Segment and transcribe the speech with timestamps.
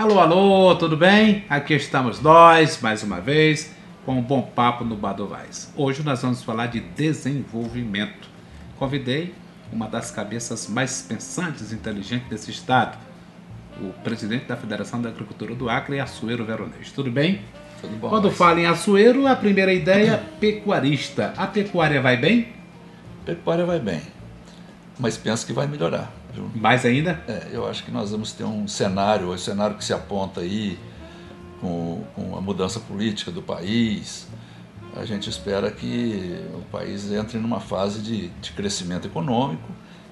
[0.00, 1.44] Alô, alô, tudo bem?
[1.46, 3.70] Aqui estamos nós, mais uma vez,
[4.06, 5.70] com um bom papo no Badovais.
[5.76, 8.26] Hoje nós vamos falar de desenvolvimento.
[8.78, 9.34] Convidei
[9.70, 12.96] uma das cabeças mais pensantes e inteligentes desse estado,
[13.78, 16.90] o presidente da Federação da Agricultura do Acre, Açoeiro Veronês.
[16.92, 17.42] Tudo bem?
[17.82, 18.08] Tudo bom.
[18.08, 21.34] Quando mas fala em Açoeiro, a primeira ideia é pecuarista.
[21.36, 22.48] A pecuária vai bem?
[23.26, 24.00] Pecuária vai bem,
[24.98, 26.19] mas penso que vai melhorar.
[26.32, 26.50] Viu?
[26.54, 27.22] Mais ainda?
[27.26, 30.78] É, eu acho que nós vamos ter um cenário, o cenário que se aponta aí
[31.60, 34.28] com, com a mudança política do país.
[34.96, 39.68] A gente espera que o país entre numa fase de, de crescimento econômico.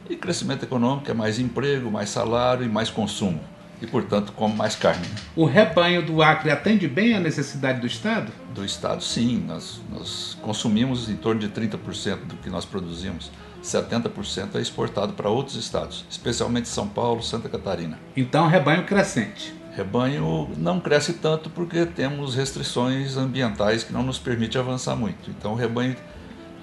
[0.08, 3.40] E crescimento econômico é mais emprego, mais salário e mais consumo.
[3.80, 5.06] E, portanto, come mais carne.
[5.36, 8.32] O rebanho do Acre atende bem à necessidade do Estado?
[8.52, 9.44] Do Estado, sim.
[9.46, 13.30] Nós, nós consumimos em torno de 30% do que nós produzimos.
[13.62, 17.98] 70% é exportado para outros estados, especialmente São Paulo, Santa Catarina.
[18.16, 19.58] Então, rebanho crescente.
[19.78, 25.30] Rebanho não cresce tanto porque temos restrições ambientais que não nos permite avançar muito.
[25.30, 25.94] Então o rebanho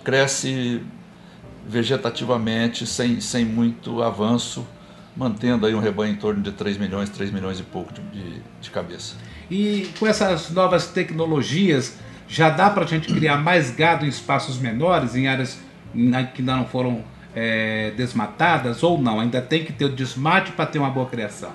[0.03, 0.81] cresce
[1.66, 4.67] vegetativamente, sem, sem muito avanço,
[5.16, 8.41] mantendo aí um rebanho em torno de 3 milhões, 3 milhões e pouco de, de,
[8.59, 9.16] de cabeça.
[9.50, 11.95] E com essas novas tecnologias,
[12.27, 15.57] já dá para a gente criar mais gado em espaços menores, em áreas
[16.33, 19.19] que ainda não foram é, desmatadas, ou não?
[19.19, 21.51] Ainda tem que ter o desmate para ter uma boa criação.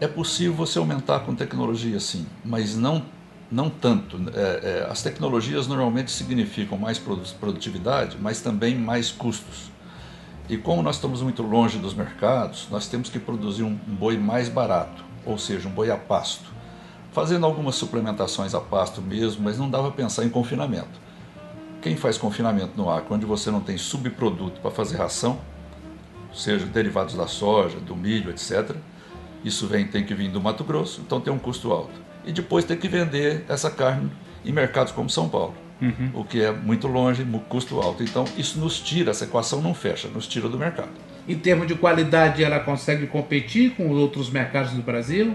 [0.00, 3.04] É possível você aumentar com tecnologia, sim, mas não,
[3.50, 4.16] não tanto.
[4.34, 9.70] É, é, as tecnologias normalmente significam mais produ- produtividade, mas também mais custos.
[10.48, 14.48] E como nós estamos muito longe dos mercados, nós temos que produzir um, boi mais
[14.48, 16.44] barato, ou seja, um boi a pasto.
[17.12, 21.07] Fazendo algumas suplementações a pasto mesmo, mas não dava pensar em confinamento.
[21.88, 25.40] Quem faz confinamento no Acre, onde você não tem subproduto para fazer ração,
[26.34, 28.76] seja derivados da soja, do milho, etc.,
[29.42, 31.98] isso vem, tem que vir do Mato Grosso, então tem um custo alto.
[32.26, 34.10] E depois tem que vender essa carne
[34.44, 35.54] em mercados como São Paulo,
[36.12, 38.02] o que é muito longe, custo alto.
[38.02, 40.90] Então isso nos tira, essa equação não fecha, nos tira do mercado.
[41.26, 45.34] Em termos de qualidade, ela consegue competir com os outros mercados do Brasil?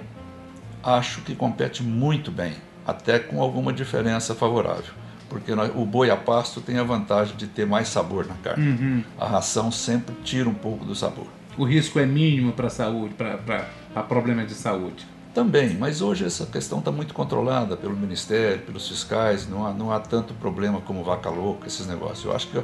[0.84, 2.54] Acho que compete muito bem,
[2.86, 5.02] até com alguma diferença favorável.
[5.34, 9.04] Porque nós- o boi a pasto tem a vantagem de ter mais sabor na carne.
[9.20, 11.26] A ração sempre tira um pouco do sabor.
[11.58, 15.08] O risco é mínimo para a saúde, para problemas de saúde.
[15.34, 19.92] Também, mas hoje essa questão está muito controlada pelo Ministério, pelos fiscais, não há, não
[19.92, 22.26] há tanto problema como vaca louca, esses negócios.
[22.26, 22.64] Eu acho que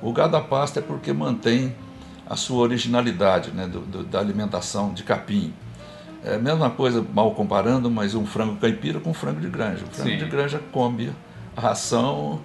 [0.00, 1.74] o gado a pasta é porque mantém
[2.26, 5.52] a sua originalidade né, do- do- da alimentação de capim.
[6.24, 9.84] É a mesma coisa, mal comparando, mas um frango caipira com um frango de granja.
[9.84, 10.16] O frango Sim.
[10.16, 11.10] de granja come
[11.56, 12.40] a ração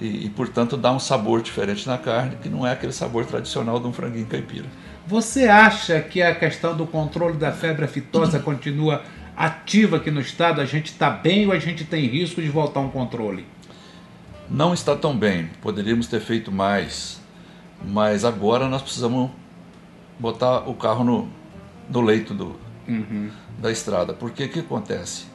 [0.00, 3.78] e, e, portanto, dá um sabor diferente na carne, que não é aquele sabor tradicional
[3.78, 4.66] de um franguinho caipira.
[5.06, 9.02] Você acha que a questão do controle da febre aftosa continua
[9.36, 10.60] ativa aqui no estado?
[10.60, 13.46] A gente está bem ou a gente tem risco de voltar um controle?
[14.48, 17.20] não está tão bem, poderíamos ter feito mais,
[17.84, 19.30] mas agora nós precisamos
[20.18, 21.28] botar o carro no,
[21.88, 22.56] no leito do,
[23.58, 25.26] da estrada, porque o que acontece?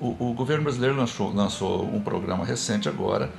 [0.00, 3.30] O, o governo brasileiro lançou, lançou um programa recente agora,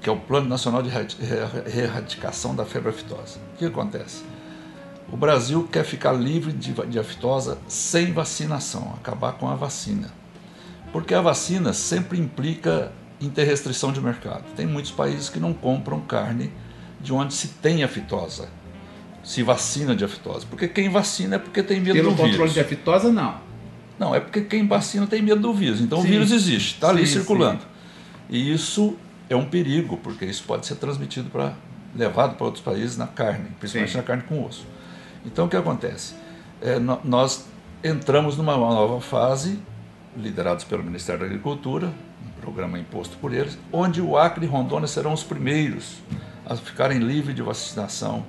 [0.00, 3.38] que é o Plano Nacional de Erradi- Erra- Erradicação da Febre Aftosa.
[3.54, 4.22] O que acontece?
[5.12, 10.10] O Brasil quer ficar livre de, de aftosa sem vacinação, acabar com a vacina.
[10.92, 14.44] Porque a vacina sempre implica em ter restrição de mercado.
[14.56, 16.52] Tem muitos países que não compram carne
[17.00, 18.48] de onde se tem aftosa,
[19.24, 20.46] se vacina de aftosa.
[20.48, 22.54] Porque quem vacina é porque tem medo Pelo do controle vírus.
[22.54, 23.47] de aftosa, não.
[23.98, 25.80] Não, é porque quem vacina tem medo do vírus.
[25.80, 26.06] Então Sim.
[26.06, 27.60] o vírus existe, está ali Sim, circulando.
[28.30, 28.96] E isso
[29.28, 31.54] é um perigo, porque isso pode ser transmitido para
[31.96, 33.98] levado para outros países na carne, principalmente Sim.
[33.98, 34.66] na carne com osso.
[35.24, 36.14] Então o que acontece?
[36.60, 37.46] É, nós
[37.82, 39.58] entramos numa nova fase,
[40.16, 41.92] liderados pelo Ministério da Agricultura,
[42.26, 45.96] um programa imposto por eles, onde o Acre e Rondônia serão os primeiros
[46.44, 48.24] a ficarem livres de vacinação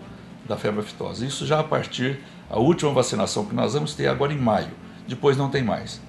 [0.48, 1.26] da febre aftosa.
[1.26, 2.20] Isso já a partir
[2.50, 4.72] a última vacinação que nós vamos ter agora em maio.
[5.10, 6.00] Depois não tem mais.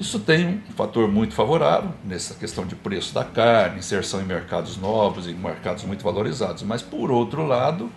[0.00, 4.76] Isso tem um fator muito favorável nessa questão de preço da carne, inserção em mercados
[4.76, 6.62] novos e mercados muito valorizados.
[6.62, 7.90] Mas, por outro lado,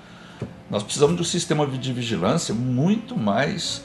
[0.70, 3.84] nós precisamos de um sistema de vigilância muito mais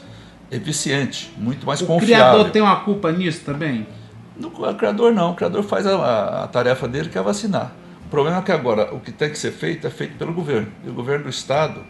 [0.50, 2.34] eficiente, muito mais O confiável.
[2.34, 3.86] criador tem uma culpa nisso também?
[4.36, 7.72] No, o criador não, o criador faz a, a tarefa dele que é vacinar.
[8.06, 10.68] O problema é que agora o que tem que ser feito é feito pelo governo.
[10.84, 11.80] E o governo do estado,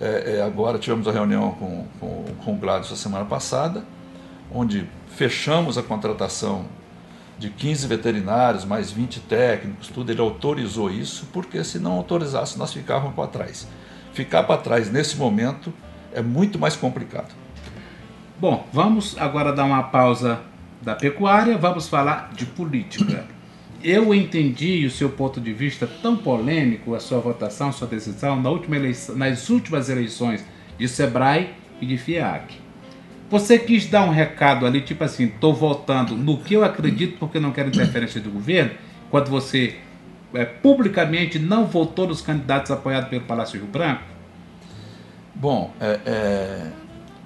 [0.00, 3.84] é, é, agora tivemos a reunião com, com, com o Gladys a semana passada,
[4.52, 6.66] onde fechamos a contratação
[7.38, 12.72] de 15 veterinários, mais 20 técnicos, tudo, ele autorizou isso, porque se não autorizasse nós
[12.72, 13.68] ficávamos para trás.
[14.12, 15.72] Ficar para trás nesse momento
[16.12, 17.34] é muito mais complicado.
[18.38, 20.40] Bom, vamos agora dar uma pausa
[20.80, 23.26] da pecuária, vamos falar de política.
[23.88, 28.34] Eu entendi o seu ponto de vista tão polêmico, a sua votação, a sua decisão
[28.34, 30.44] na última eleição, nas últimas eleições
[30.76, 31.50] de Sebrae
[31.80, 32.56] e de FIAC.
[33.30, 37.38] Você quis dar um recado ali, tipo assim, estou votando no que eu acredito porque
[37.38, 38.72] não quero interferência do governo,
[39.08, 39.76] quando você
[40.34, 44.02] é, publicamente não votou nos candidatos apoiados pelo Palácio Rio Branco?
[45.32, 46.70] Bom, é, é,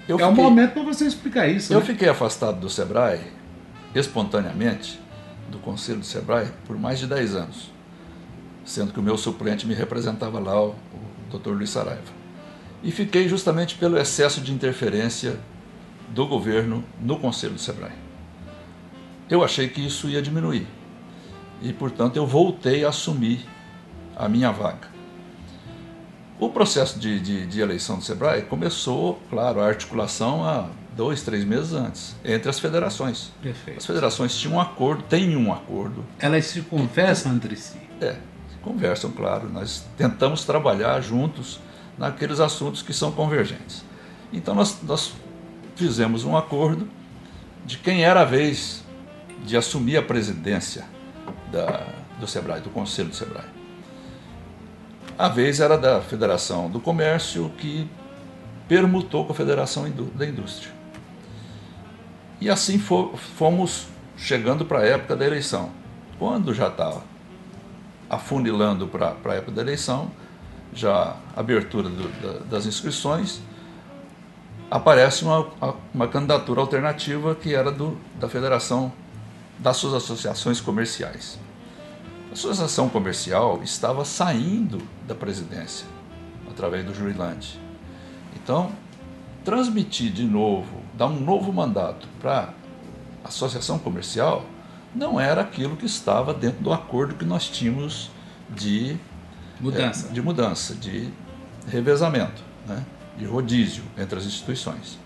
[0.07, 1.73] eu é um fiquei- momento para você explicar isso.
[1.73, 1.87] Eu né?
[1.87, 3.21] fiquei afastado do Sebrae,
[3.95, 5.01] espontaneamente,
[5.51, 7.71] do Conselho do Sebrae, por mais de 10 anos,
[8.65, 11.51] sendo que o meu suplente me representava lá, o, o Dr.
[11.51, 12.21] Luiz Saraiva.
[12.83, 15.39] E fiquei justamente pelo excesso de interferência
[16.09, 17.93] do governo no Conselho do Sebrae.
[19.29, 20.67] Eu achei que isso ia diminuir.
[21.63, 23.47] E, portanto, eu voltei a assumir
[24.17, 24.89] a minha vaga.
[26.41, 30.71] O processo de, de, de eleição do SEBRAE começou, claro, a articulação há
[31.01, 33.33] dois, três meses antes, entre as federações.
[33.43, 33.79] Perfeito.
[33.79, 37.79] As federações tinham um acordo, têm um acordo, Elas se conversam entre si.
[38.03, 38.17] é,
[38.61, 41.59] conversam, claro, nós tentamos trabalhar juntos
[41.97, 43.83] naqueles assuntos que são convergentes.
[44.31, 45.15] Então nós, nós
[45.75, 46.87] fizemos um acordo
[47.65, 48.85] de quem era a vez
[49.47, 50.85] de assumir a presidência
[51.51, 51.87] da,
[52.19, 53.49] do SEBRAE, do Conselho do SEBRAE.
[55.19, 57.89] A vez era da Federação do Comércio, que
[58.69, 60.80] permutou com a Federação da Indústria.
[62.41, 65.71] E assim fo- fomos chegando para a época da eleição.
[66.19, 67.03] Quando já estava
[68.09, 70.11] afunilando para a época da eleição,
[70.73, 73.41] já abertura do- da- das inscrições,
[74.71, 75.47] aparece uma,
[75.93, 78.93] uma candidatura alternativa que era do, da Federação
[79.59, 81.39] das suas associações comerciais.
[82.31, 85.87] A associação comercial estava saindo da presidência
[86.49, 87.61] através do Jurilante.
[88.37, 88.71] Então,
[89.45, 92.51] transmitir de novo, dar um novo mandato para
[93.25, 94.45] a associação comercial
[94.95, 98.11] não era aquilo que estava dentro do acordo que nós tínhamos
[98.51, 98.99] de
[99.59, 100.09] Mudança.
[100.09, 101.09] é, de mudança, de
[101.67, 102.85] revezamento, né?
[103.17, 104.99] de rodízio entre as instituições.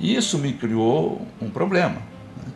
[0.00, 2.00] E isso me criou um problema.
[2.38, 2.52] né?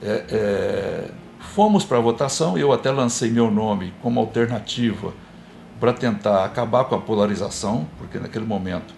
[0.00, 1.10] É, é,
[1.40, 5.12] fomos para a votação, eu até lancei meu nome como alternativa
[5.80, 8.94] para tentar acabar com a polarização, porque naquele momento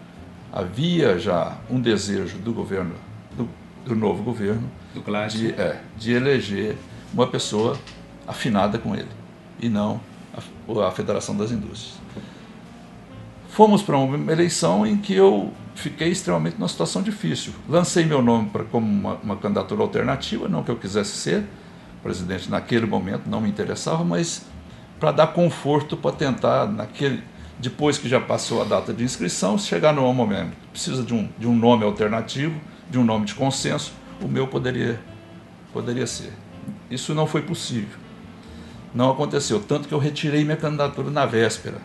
[0.52, 2.94] havia já um desejo do governo,
[3.36, 3.48] do,
[3.84, 6.76] do novo governo, Do de, é, de eleger
[7.12, 7.78] uma pessoa
[8.26, 9.08] afinada com ele
[9.60, 10.00] e não
[10.34, 11.98] a, a Federação das Indústrias.
[13.48, 17.52] Fomos para uma eleição em que eu fiquei extremamente numa situação difícil.
[17.68, 21.44] Lancei meu nome pra, como uma, uma candidatura alternativa, não que eu quisesse ser
[22.02, 24.44] presidente naquele momento, não me interessava, mas
[25.00, 27.22] para dar conforto para tentar, naquele,
[27.58, 30.52] depois que já passou a data de inscrição, chegar no momento.
[30.70, 32.60] Precisa de um, de um nome alternativo,
[32.90, 35.00] de um nome de consenso, o meu poderia,
[35.72, 36.32] poderia ser.
[36.90, 37.98] Isso não foi possível.
[38.94, 41.78] Não aconteceu, tanto que eu retirei minha candidatura na véspera.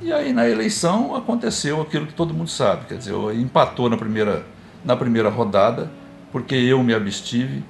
[0.00, 3.96] E aí na eleição aconteceu aquilo que todo mundo sabe, quer dizer, eu- empatou na
[3.96, 4.46] primeira,
[4.84, 5.90] na primeira rodada,
[6.32, 7.62] porque eu me abstive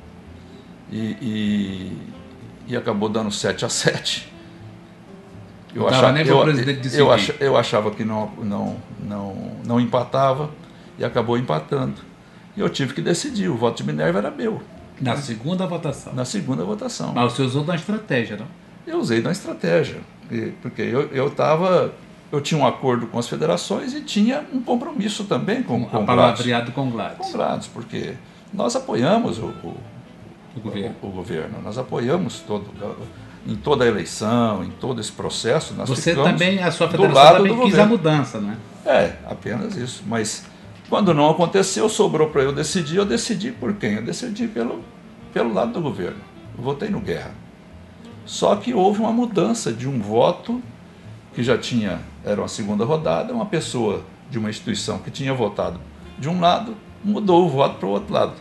[0.93, 1.99] e, e,
[2.69, 4.31] e acabou dando 7 a 7.
[5.75, 6.37] Eu, achava, eu,
[7.01, 7.33] eu, decidir.
[7.33, 10.51] acha- eu achava que não, não, não, não empatava
[11.01, 11.95] e acabou empatando.
[12.57, 14.63] E eu tive que decidir, o voto de Minerva era meu,
[15.01, 16.13] Na segunda votação.
[16.15, 17.13] na segunda votação.
[17.15, 18.47] Mas você usou uma estratégia, não?
[18.87, 19.99] Eu usei na estratégia,
[20.63, 21.93] porque eu eu tava,
[22.33, 26.01] eu tinha um acordo com as federações e tinha um compromisso também com, com, a
[26.01, 28.15] o palavreado com Gladys, Gladys, porque
[28.53, 29.77] nós apoiamos o, o,
[30.57, 30.95] o governo.
[31.03, 32.67] o- o governo, nós apoiamos todo,
[33.47, 35.73] em toda a eleição, em todo esse processo.
[35.75, 37.89] Nós Você também, a sua federação também quis a governo.
[37.91, 38.57] mudança, né?
[38.85, 40.03] É, apenas isso.
[40.07, 40.45] Mas
[40.91, 42.97] quando não aconteceu, sobrou para eu decidir.
[42.97, 43.95] Eu decidi por quem?
[43.95, 44.83] Eu decidi pelo,
[45.33, 46.19] pelo lado do governo.
[46.59, 47.33] Eu votei no Guerra.
[48.27, 50.61] Só que houve uma mudança de um voto
[51.33, 55.81] que já tinha, era uma segunda rodada, uma pessoa de uma instituição que tinha votado
[56.19, 58.35] de um lado, mudou o voto para o outro lado.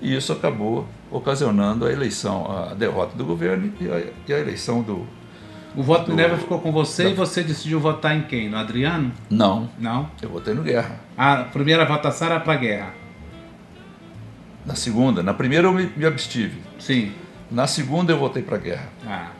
[0.00, 4.82] E isso acabou ocasionando a eleição, a derrota do governo e a, e a eleição
[4.82, 5.06] do.
[5.74, 8.48] O voto Do- Minerva ficou com você da- e você decidiu votar em quem?
[8.48, 9.10] No Adriano?
[9.30, 10.10] Não, Não.
[10.20, 10.96] eu votei no Guerra.
[11.16, 12.94] A primeira votação era para guerra.
[14.66, 16.60] Na segunda, na primeira eu me, me abstive.
[16.78, 17.12] Sim.
[17.50, 18.88] Na segunda eu votei para a guerra.
[19.06, 19.30] Ah.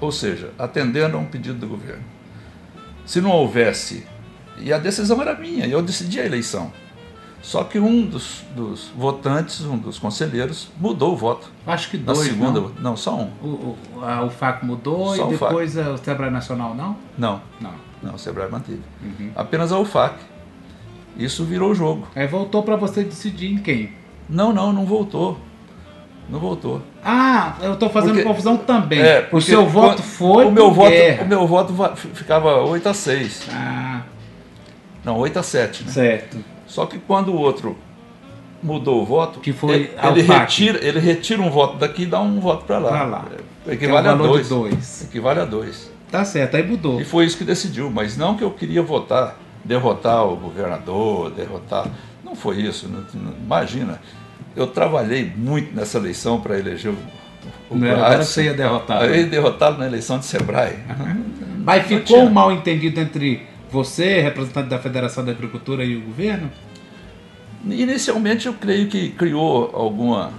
[0.00, 2.02] Ou seja, atendendo a um pedido do governo.
[3.06, 4.06] Se não houvesse,
[4.58, 6.72] e a decisão era minha, eu decidi a eleição.
[7.42, 11.50] Só que um dos, dos votantes, um dos conselheiros, mudou o voto.
[11.66, 12.72] Acho que dois, segunda, não?
[12.80, 13.30] não, só um.
[13.42, 13.46] O,
[13.96, 15.48] o, a- o FAC mudou Só e FAC.
[15.50, 16.96] depois a- o Sebrae Nacional não?
[17.16, 17.72] Não, Não.
[18.02, 18.82] não, o Sebrae manteve.
[19.02, 19.30] Uhum.
[19.34, 20.16] Apenas a UFAC.
[21.16, 22.06] Isso virou o jogo.
[22.14, 23.92] Aí voltou para você decidir em quem?
[24.28, 25.38] Não, não, não voltou.
[26.28, 26.80] Não voltou.
[27.02, 29.00] Ah, eu tô fazendo Porque- confusão também.
[29.00, 31.24] É, o seu voto foi o meu voto, guerra.
[31.24, 33.48] o meu voto va- ficava 8 a 6.
[33.50, 34.02] Ah,
[35.04, 35.90] Não, 8 a 7, né?
[35.90, 36.36] certo.
[36.70, 37.76] Só que quando o outro
[38.62, 42.38] mudou o voto, Que foi ele, retira, ele retira um voto daqui e dá um
[42.38, 42.90] voto para lá.
[42.90, 43.24] Pra lá.
[43.66, 44.48] É, Equivale Que é a dois.
[44.48, 45.02] dois.
[45.04, 45.90] Equivale a dois.
[46.12, 47.00] Tá certo, aí mudou.
[47.00, 51.88] E foi isso que decidiu, mas não que eu queria votar, derrotar o governador, derrotar.
[52.24, 52.88] Não foi isso.
[52.88, 54.00] não- não- imagina,
[54.54, 59.02] eu trabalhei muito nessa eleição para eleger o, o Não era agora você ia derrotar.
[59.04, 60.78] Eu ia derrotá-lo na eleição de Sebrae.
[61.64, 66.50] Mas ficou um mal entendido entre você, representante da Federação da Agricultura, e o governo?
[67.64, 70.30] Inicialmente eu creio que criou alguma,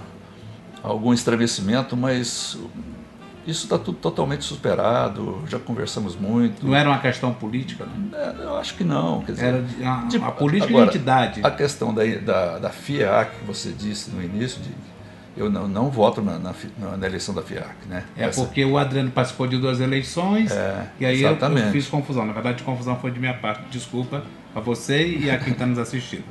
[0.82, 2.58] algum estremecimento, mas
[3.46, 6.66] isso está tudo totalmente superado, já conversamos muito.
[6.66, 8.18] Não era uma questão política, não?
[8.18, 9.22] É, Eu acho que não.
[9.22, 11.40] Quer dizer, Era de- a, Tipo, a política agora, de entidade.
[11.44, 14.70] A questão da, da, da FIAC, que você disse no início, de,
[15.36, 16.54] eu não, não voto na, na,
[16.96, 17.68] na- eleição da FIAC.
[17.88, 18.04] Né?
[18.16, 21.30] É Essa- porque o Adriano participou de duas eleições É, e aí eu,
[21.66, 22.26] eu fiz confusão.
[22.26, 23.64] Na verdade, confusão foi de minha parte.
[23.70, 24.22] Desculpa
[24.54, 26.24] a você e a quem está nos assistindo.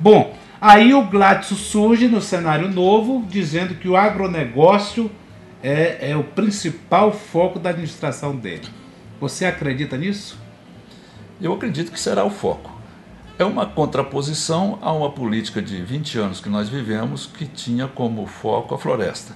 [0.00, 5.10] Bom, aí o Gladson surge no cenário novo, dizendo que o agronegócio
[5.62, 8.68] é, é o principal foco da administração dele.
[9.20, 10.38] Você acredita nisso?
[11.40, 12.75] Eu acredito que será o foco.
[13.38, 18.26] É uma contraposição a uma política de 20 anos que nós vivemos que tinha como
[18.26, 19.34] foco a floresta.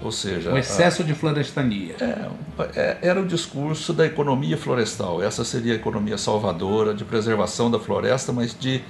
[0.00, 1.94] Ou seja, O a- excesso de florestania.
[2.00, 2.28] É,
[2.74, 5.22] é, era o discurso da economia florestal.
[5.22, 8.80] Essa seria a economia salvadora, de preservação da floresta, mas de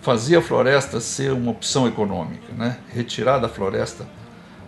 [0.00, 2.78] fazer a floresta ser uma opção econômica, né?
[2.88, 4.06] retirar da floresta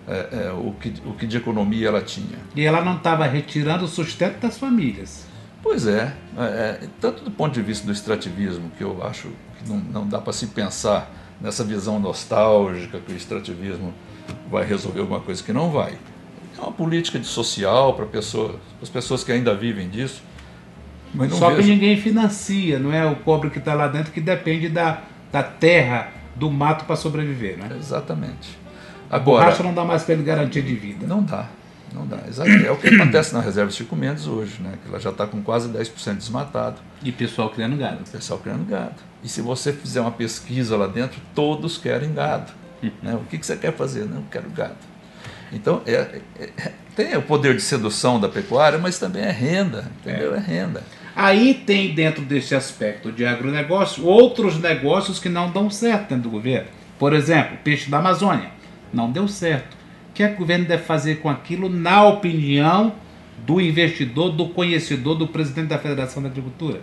[0.08, 2.38] é, é, o, que, o que de economia ela tinha.
[2.56, 5.24] E ela não estava retirando o sustento das famílias.
[5.62, 9.68] Pois é, é, é, tanto do ponto de vista do extrativismo, que eu acho que
[9.68, 13.92] não, não dá para se pensar nessa visão nostálgica que o extrativismo
[14.50, 15.94] vai resolver alguma coisa que não vai.
[16.56, 20.22] É uma política de social para pessoa, as pessoas que ainda vivem disso.
[21.14, 24.12] Mas não Só que vejo- ninguém financia, não é o pobre que está lá dentro
[24.12, 25.02] que depende da,
[25.32, 27.68] da terra, do mato para sobreviver, né?
[27.78, 28.58] Exatamente.
[29.10, 31.06] Agora, borracha não dá mais para ele garantia de vida.
[31.06, 31.48] não dá,
[31.94, 32.18] não dá.
[32.28, 34.74] Exa- É o que acontece na reserva Chico Mendes hoje, né?
[34.82, 36.76] que ela já está com quase 10% desmatado.
[37.02, 37.98] E pessoal criando gado.
[38.10, 38.96] Pessoal criando gado.
[39.22, 42.52] E se você fizer uma pesquisa lá dentro, todos querem gado.
[43.02, 43.14] Né?
[43.14, 44.06] O que, que você quer fazer?
[44.06, 44.76] Não, eu quero gado.
[45.52, 49.90] Então, é, é- é- tem o poder de sedução da pecuária, mas também é renda.
[50.00, 50.34] Entendeu?
[50.34, 50.82] É, renda.
[51.14, 56.30] Aí tem dentro desse aspecto de agronegócio outros negócios que não dão certo dentro do
[56.30, 56.68] governo.
[56.98, 58.50] Por exemplo, peixe da Amazônia.
[58.92, 59.76] Não deu certo.
[60.20, 62.92] O que, é que o governo deve fazer com aquilo, na opinião
[63.46, 66.82] do investidor, do conhecedor, do presidente da Federação da Agricultura?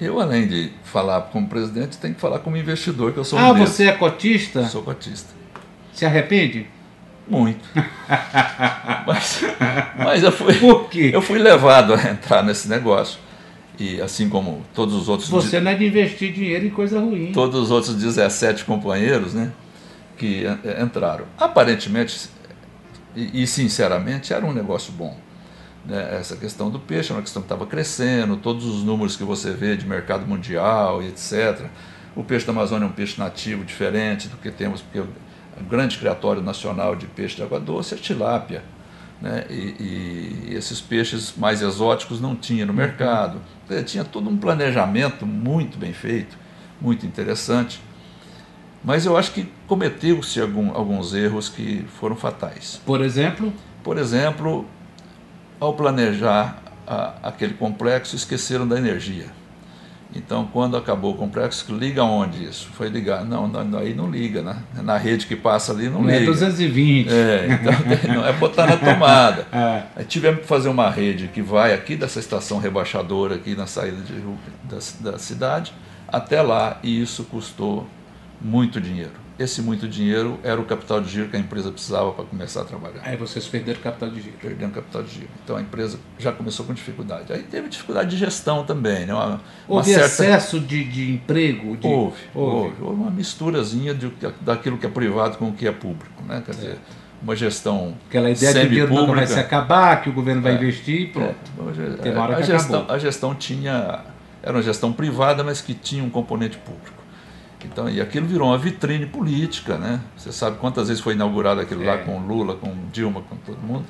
[0.00, 3.52] Eu, além de falar como presidente, tenho que falar como investidor, que eu sou ah,
[3.52, 4.64] um você é cotista?
[4.64, 5.32] Sou cotista.
[5.92, 6.66] Se arrepende?
[7.28, 7.64] Muito.
[9.06, 9.44] mas,
[9.96, 10.54] mas eu fui.
[10.54, 11.12] Por quê?
[11.14, 13.20] Eu fui levado a entrar nesse negócio.
[13.78, 17.30] E assim como todos os outros Você não é de investir dinheiro em coisa ruim.
[17.32, 19.52] todos os outros 17 companheiros né,
[20.16, 21.24] que eh, entraram.
[21.38, 22.33] Aparentemente
[23.14, 25.16] e, e sinceramente era um negócio bom.
[25.84, 26.16] né?
[26.18, 29.52] Essa questão do peixe era uma questão que estava crescendo, todos os números que você
[29.52, 31.66] vê de mercado mundial e etc.
[32.16, 35.08] O peixe da Amazônia é um peixe nativo diferente do que temos, porque o
[35.60, 38.62] o grande criatório nacional de peixe de água doce é tilápia.
[39.20, 39.46] Né?
[39.48, 43.40] E, e esses peixes mais exóticos não tinha no mercado.
[43.68, 46.36] Dizer, Tinha todo um planejamento muito bem feito,
[46.80, 47.80] muito interessante.
[48.82, 52.80] Mas eu acho que cometeu-se algum, alguns erros que foram fatais.
[52.84, 53.52] Por exemplo,
[53.82, 54.64] Por exemplo,
[55.60, 56.56] ao planejar
[56.86, 59.26] a- aquele complexo, esqueceram da energia.
[60.16, 62.68] Então, quando acabou o complexo, liga onde isso?
[62.74, 63.24] Foi ligar.
[63.24, 64.56] Não, não, aí não liga, né?
[64.82, 66.22] Na rede que passa ali não, Não liga.
[66.22, 67.08] é 220.
[67.12, 67.72] É, então
[68.14, 69.46] não é botar na tomada.
[69.52, 69.82] É.
[69.96, 74.00] Aí tivemos que fazer uma rede que vai aqui dessa estação rebaixadora, aqui na saída
[74.02, 74.14] de,
[74.62, 75.74] da, da cidade,
[76.08, 77.86] até lá, e isso custou
[78.40, 79.23] muito dinheiro.
[79.36, 82.64] Esse muito dinheiro era o capital de giro que a empresa precisava para começar a
[82.64, 83.00] trabalhar.
[83.02, 84.36] Aí vocês perderam capital de giro.
[84.40, 85.28] Perdendo capital de giro.
[85.42, 87.32] Então a empresa já começou com dificuldade.
[87.32, 89.06] Aí teve dificuldade de gestão também.
[89.06, 89.12] Né?
[89.12, 91.76] Uma, uma Houve certa- excesso de, de emprego?
[91.76, 91.86] De...
[91.86, 94.08] Houve, houve, houve uma misturazinha de,
[94.40, 96.22] daquilo que é privado com o que é público.
[96.22, 96.40] Né?
[96.46, 96.78] Quer dizer,
[97.20, 100.42] uma gestão Aquela ideia de que o dinheiro nunca vai se acabar, que o governo
[100.42, 100.54] vai É.
[100.56, 101.34] investir e pronto.
[102.04, 104.00] É, a, que gestão, a gestão tinha.
[104.42, 106.93] Era uma gestão privada, mas que tinha um componente público.
[107.64, 110.00] Então, e aquilo virou uma vitrine política, né?
[110.16, 111.86] Você sabe quantas vezes foi inaugurado aquilo É.
[111.86, 113.84] lá com Lula, com Dilma, com todo mundo.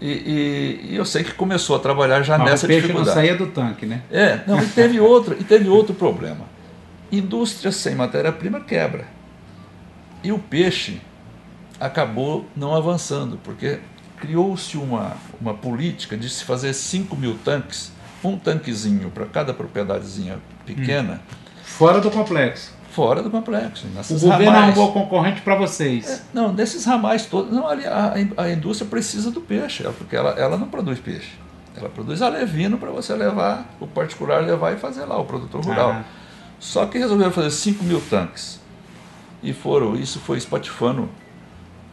[0.00, 3.02] E, e- e eu sei que começou a trabalhar já Mas nessa o peixe não
[3.02, 3.14] dificuldade.
[3.14, 4.02] saía do tanque, né?
[4.10, 6.44] É, não, e teve outro, e teve outro problema.
[7.10, 9.06] Indústria sem matéria-prima quebra.
[10.24, 11.00] E o peixe
[11.78, 13.78] acabou não avançando, porque
[14.18, 17.92] criou-se uma, uma política de se fazer 5 mil tanques,
[18.24, 21.20] um tanquezinho para cada propriedadezinha pequena,
[21.72, 22.72] Fora do complexo.
[22.90, 23.86] fora do complexo.
[24.10, 24.78] O governo ramais.
[24.78, 26.22] arrumou concorrente para vocês.
[26.32, 27.50] Não, desses ramais todos.
[27.50, 31.32] Não, ali, a, a indústria precisa do peixe, é, porque ela, ela não produz peixe.
[31.74, 35.90] Ela produz alevino para você levar, o particular levar e fazer lá, o produtor rural.
[35.92, 36.04] Ah.
[36.60, 38.60] Só que resolveram fazer 5 mil tanques.
[39.42, 41.08] E foram, isso foi espatifando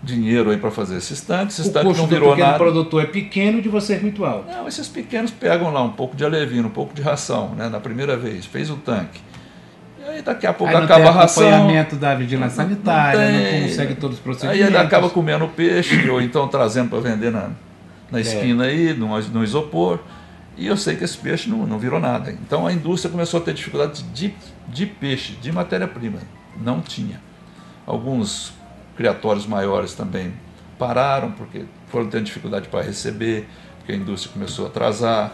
[0.03, 1.57] dinheiro aí para fazer esses tanques.
[1.57, 2.59] Esses o tanques custo não do virou pequeno nada.
[2.59, 4.51] produtor é pequeno, de você é muito alto.
[4.51, 7.69] Não, esses pequenos pegam lá um pouco de alevino, um pouco de ração, né?
[7.69, 9.21] Na primeira vez, fez o tanque.
[10.19, 11.47] E aí daqui a pouco Aí não acaba a ração.
[11.47, 13.61] acompanhamento da vigilância Não sanitária, não, tem.
[13.69, 14.67] consegue todos os Aí procedimentos.
[14.67, 17.49] ele acaba comendo peixe, ou então trazendo para vender na, É.
[18.11, 19.99] na esquina aí, no, no isopor.
[20.57, 22.31] E eu sei que esse peixe não, não virou nada.
[22.31, 24.33] Então a indústria começou a ter dificuldade de,
[24.67, 26.19] de peixe, de matéria-prima.
[26.61, 27.21] Não tinha.
[27.87, 28.51] Alguns
[28.97, 30.33] criatórios maiores também
[30.77, 33.47] pararam, porque foram tendo dificuldade para receber,
[33.77, 35.31] porque a indústria começou a atrasar.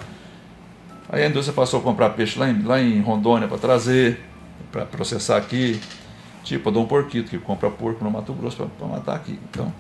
[1.10, 4.24] Aí a indústria passou a comprar peixe lá em, lá em Rondônia para trazer,
[4.72, 5.80] para processar aqui.
[6.44, 9.40] Tipo a Dom Porquito, que compra porco no Mato Grosso para matar aqui.
[9.50, 9.74] Então,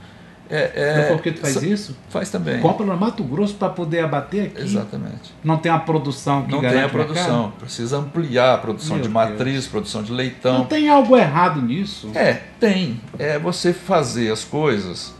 [0.49, 1.97] é, é, Por que tu faz isso?
[2.09, 2.59] Faz também.
[2.59, 4.61] Compra no Mato Grosso para poder abater aqui.
[4.61, 5.33] Exatamente.
[5.43, 6.91] Não tem a produção que Não tem a o mercado?
[6.91, 7.53] produção.
[7.59, 10.59] Precisa ampliar a produção Meu de matriz, produção de leitão.
[10.59, 12.11] Não tem algo errado nisso?
[12.13, 12.99] É, tem.
[13.17, 15.13] É você fazer as coisas.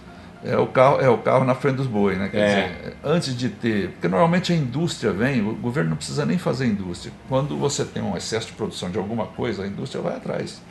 [0.48, 2.30] É o carro, é o carro na frente dos bois, né?
[2.30, 2.48] Quer É.
[2.68, 3.90] dizer, antes de ter.
[3.90, 7.12] Porque normalmente a indústria vem, o governo não precisa nem fazer indústria.
[7.28, 10.62] Quando você tem um excesso de produção de alguma coisa, a indústria vai atrás.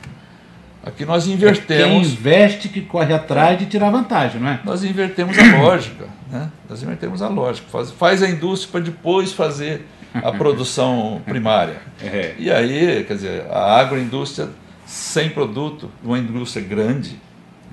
[0.85, 2.07] Aqui nós Quem invertemos.
[2.13, 4.59] investe que corre atrás de tirar vantagem, não é?
[4.63, 6.49] Nós invertemos a lógica, né?
[6.69, 7.67] Nós invertemos a lógica.
[7.69, 11.77] Faz, faz a indústria para depois fazer a produção primária.
[12.01, 12.35] É.
[12.37, 14.47] E aí, quer dizer, a agroindústria
[14.85, 17.19] sem produto, uma indústria grande,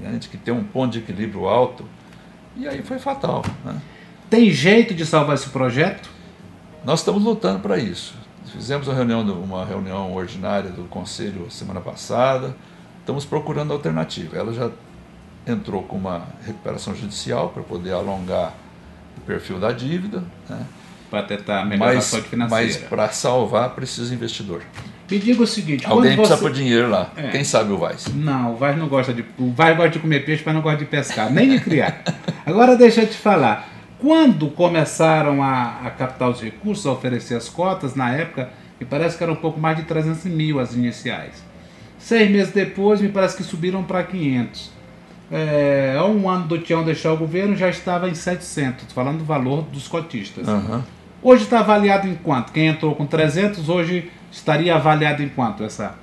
[0.03, 1.85] grande, que tem um ponto de equilíbrio alto,
[2.57, 3.45] e aí foi fatal.
[3.65, 3.81] Né?
[4.29, 6.11] Tem jeito de salvar esse projeto?
[6.85, 8.15] Nós estamos lutando para isso.
[8.47, 12.55] Fizemos uma reunião, uma reunião ordinária do Conselho semana passada,
[13.01, 14.37] estamos procurando alternativa.
[14.37, 14.71] Ela já
[15.47, 18.53] entrou com uma recuperação judicial para poder alongar
[19.17, 20.67] o perfil da dívida, né?
[21.11, 22.89] Para tentar melhorar a mas, saúde mas financeira.
[22.89, 24.63] para salvar precisa investidor.
[25.13, 26.43] Me diga o seguinte, Alguém precisa você...
[26.43, 27.13] pôr dinheiro lá.
[27.15, 27.29] É.
[27.29, 28.07] Quem sabe o Vaz.
[28.15, 29.23] Não, o Vaz não gosta de.
[29.39, 32.03] O Vaz gosta de comer peixe, mas não gosta de pescar, nem de criar.
[32.47, 33.69] Agora deixa eu te falar.
[33.99, 38.49] Quando começaram a, a captar os recursos, a oferecer as cotas, na época,
[38.81, 41.45] me parece que era um pouco mais de 300 mil as iniciais.
[41.99, 44.71] Seis meses depois, me parece que subiram para 500.
[45.31, 49.19] É, há um ano do Tião deixar o governo, já estava em 700, tô falando
[49.19, 50.49] do valor dos cotistas.
[50.49, 50.83] Aham.
[51.23, 52.51] Hoje está avaliado em quanto?
[52.51, 55.95] Quem entrou com 300, hoje estaria avaliado em quanto essa,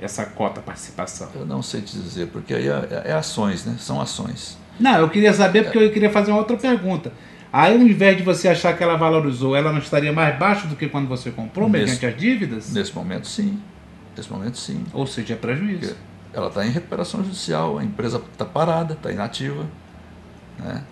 [0.00, 1.28] essa cota participação?
[1.34, 3.74] Eu não sei te dizer, porque aí é, é ações, né?
[3.78, 4.56] São ações.
[4.80, 7.12] Não, eu queria saber porque eu queria fazer uma outra pergunta.
[7.52, 10.74] Aí, ao invés de você achar que ela valorizou, ela não estaria mais baixa do
[10.74, 12.72] que quando você comprou, Nesse- mediante as dívidas?
[12.72, 13.60] Nesse momento, sim.
[14.16, 14.84] Nesse momento, sim.
[14.92, 15.80] Ou seja, é prejuízo.
[15.94, 15.96] Porque
[16.36, 19.64] ela está em recuperação judicial, a empresa está parada, está inativa.
[20.58, 20.82] Né?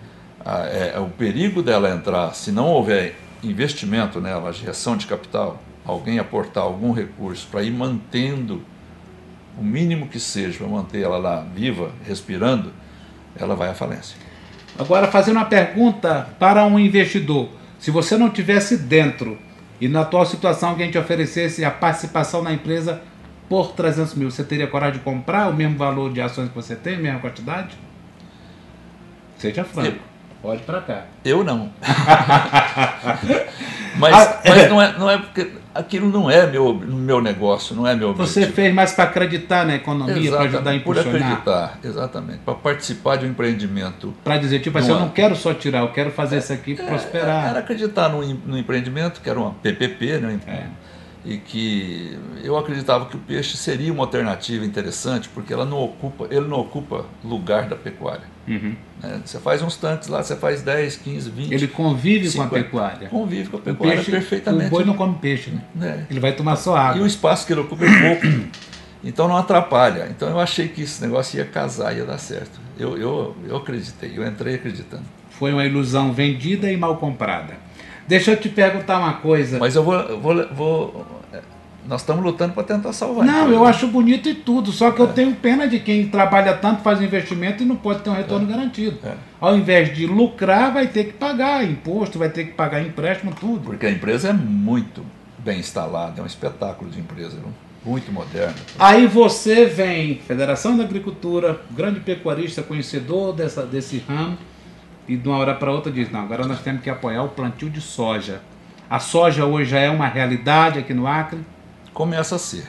[0.45, 6.19] A- é, o perigo dela entrar, se não houver investimento nela, injeção de capital, alguém
[6.19, 8.61] aportar algum recurso para ir mantendo
[9.57, 12.73] o mínimo que seja, para manter ela lá viva, respirando,
[13.35, 14.17] ela vai à falência.
[14.77, 17.49] Agora, fazendo uma pergunta para um investidor.
[17.77, 19.37] Se você não tivesse dentro
[19.79, 23.01] e na atual situação alguém te oferecesse a participação na empresa
[23.47, 26.75] por 300 mil, você teria coragem de comprar o mesmo valor de ações que você
[26.75, 27.77] tem, a mesma quantidade?
[29.37, 29.99] Seja franco.
[30.41, 31.05] Pode para cá.
[31.23, 31.71] Eu não.
[33.95, 37.95] Mas, mas não, é, não é porque aquilo não é meu, meu negócio, não é
[37.95, 38.55] meu Você objetivo.
[38.55, 41.21] fez mais para acreditar na economia, para ajudar a por impulsionar.
[41.21, 44.13] acreditar, exatamente, para participar de um empreendimento.
[44.23, 44.99] Para dizer, tipo assim, eu é.
[44.99, 47.57] não quero só tirar, eu quero fazer isso aqui Era prosperar.
[47.57, 50.39] acreditar no, no empreendimento, que era uma PPP, né?
[50.47, 50.82] É.
[51.25, 56.27] e que eu acreditava que o peixe seria uma alternativa interessante, porque ela não ocupa,
[56.29, 58.33] ele não ocupa lugar da pecuária.
[58.45, 58.75] Uhum.
[59.01, 59.21] né?
[59.23, 61.53] Você faz uns tanques lá, você faz 10, 15, 20.
[61.53, 62.63] Ele convive com a 50.
[62.63, 63.07] pecuária.
[63.09, 64.67] Convive com a pecuária peixe, perfeitamente.
[64.67, 65.61] o boi não come peixe, né?
[65.73, 66.07] né?
[66.09, 67.01] Ele vai tomar só E água.
[67.03, 68.49] o espaço que ele ocupa é pouco.
[69.03, 70.07] Então não atrapalha.
[70.09, 72.59] Então eu achei que esse negócio ia casar, ia dar certo.
[72.77, 75.03] Eu, eu, eu acreditei, eu entrei acreditando.
[75.29, 77.53] Foi uma ilusão vendida e mal comprada.
[78.07, 79.59] Deixa eu te perguntar uma coisa.
[79.59, 79.95] Mas eu vou.
[79.95, 81.41] eu vou, vou- é,
[81.85, 83.25] nós estamos lutando para tentar salvar.
[83.25, 83.69] Não, então, eu né?
[83.69, 87.63] acho bonito e tudo, só que eu tenho pena de quem trabalha tanto, faz investimento
[87.63, 88.99] e não pode ter um retorno garantido.
[89.03, 89.13] É.
[89.39, 93.65] Ao invés de lucrar, vai ter que pagar imposto, vai ter que pagar empréstimo, tudo.
[93.65, 95.05] Porque a empresa é muito
[95.39, 97.51] bem instalada, é um espetáculo de empresa, viu?
[97.85, 98.55] muito moderna.
[98.79, 104.37] Aí você vem, Federação da Agricultura, grande pecuarista, conhecedor dessa, desse ramo,
[105.07, 107.69] e de uma hora para outra diz, não, agora nós temos que apoiar o plantio
[107.69, 108.41] de soja.
[108.89, 111.39] A soja hoje já é uma realidade aqui no Acre.
[111.93, 112.67] Começa a ser.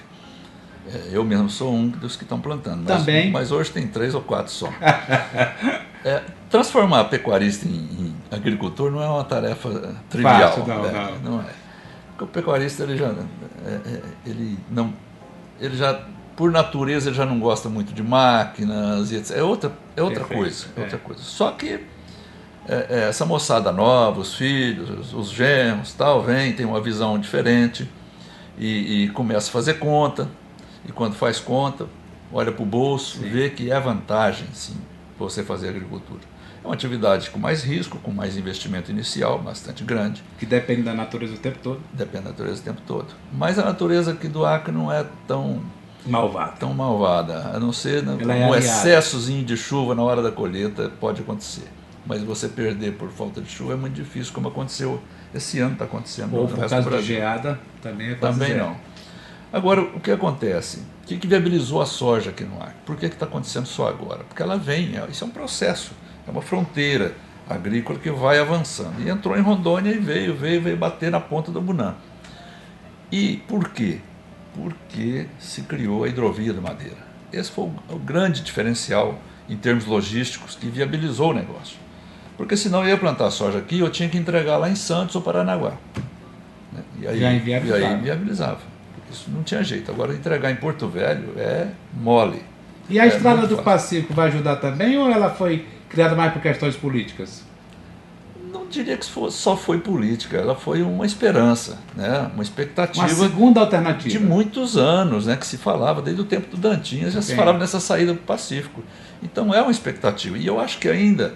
[0.87, 2.85] É, eu mesmo sou um dos que estão plantando.
[2.87, 3.31] Mas, Também.
[3.31, 4.69] Mas hoje tem três ou quatro só.
[6.07, 10.53] É, transformar pecuarista em, em agricultor não é uma tarefa trivial.
[10.53, 11.19] Fácil, não, né?
[11.25, 11.41] não.
[11.41, 11.47] é.
[12.11, 14.93] Porque o pecuarista ele já, é, é, ele não,
[15.59, 15.99] ele já
[16.37, 19.39] por natureza ele já não gosta muito de máquinas e etc.
[19.39, 20.83] É outra, é outra Perfeito, coisa, é é.
[20.83, 21.23] outra coisa.
[21.23, 21.81] Só que
[22.69, 27.19] é, é, essa moçada nova, os filhos, os, os genros, tal, vem, tem uma visão
[27.19, 27.89] diferente
[28.59, 30.29] e, e começa a fazer conta.
[30.87, 31.87] E quando faz conta,
[32.33, 34.77] olha para o bolso, vê que é vantagem, sim,
[35.19, 36.21] você fazer agricultura.
[36.63, 40.95] É uma atividade com mais risco, com mais investimento inicial, bastante grande, Que depende da
[40.95, 41.81] natureza o tempo todo.
[41.93, 43.09] depende da natureza o tempo todo.
[43.33, 45.61] Mas a natureza aqui do Acre não é tão,
[46.07, 46.59] Malvado.
[46.59, 48.59] tão malvada, a não ser Ela é um aliada.
[48.59, 51.69] excessozinho de chuva na hora da colheita pode acontecer.
[52.07, 55.01] Mas você perder por falta de chuva é muito difícil, como aconteceu
[55.35, 58.65] esse ano, está acontecendo Ou por causa de geada, também é Também zero.
[58.67, 58.77] não.
[59.53, 60.83] Agora, o que acontece?
[61.03, 62.75] O que, que viabilizou a soja aqui no Acre?
[62.85, 64.25] Por que está acontecendo só agora?
[64.25, 65.93] Porque ela vem, é- isso é um processo,
[66.27, 67.15] é uma fronteira
[67.49, 69.01] agrícola que vai avançando.
[69.01, 71.95] E entrou em Rondônia e veio, veio, veio bater na ponta do Bunã.
[73.13, 74.01] E por quê?
[74.55, 76.99] Porque se criou a hidrovia da Madeira.
[77.33, 81.77] Esse foi o grande diferencial em termos logísticos que viabilizou o negócio.
[82.37, 85.23] Porque senão eu ia plantar soja aqui, eu tinha que entregar lá em Santos ou
[85.23, 85.73] Paranaguá.
[86.73, 86.83] né?
[87.01, 87.87] E aí, Já e inviabilizava.
[87.87, 88.59] aí inviabilizava.
[89.11, 89.91] Isso não tinha jeito.
[89.91, 92.43] Agora entregar em Porto Velho é mole.
[92.91, 93.63] E a É Estrada do fácil.
[93.65, 97.43] Pacífico vai ajudar também ou ela foi criada mais por questões políticas?
[98.53, 102.31] Não diria que fosse- só foi política, ela foi uma esperança, né?
[102.35, 104.09] uma expectativa Uma segunda alternativa.
[104.09, 107.59] de muitos anos, né, que se falava, desde o tempo do Dantinhas já se falava
[107.59, 108.83] nessa saída do Pacífico.
[109.23, 110.37] Então é uma expectativa.
[110.37, 111.35] E eu acho que ainda,